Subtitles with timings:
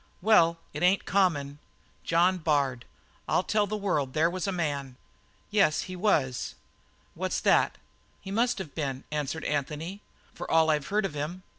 [0.19, 1.59] "Well, it ain't common.
[2.03, 2.85] John Bard!
[3.27, 4.95] I'll tell the world there was a man."
[5.51, 6.55] "Yes, he was."
[7.13, 7.77] "What's that?"
[8.19, 10.01] "He must have been," answered Anthony,
[10.33, 11.43] "from all that I've heard of him.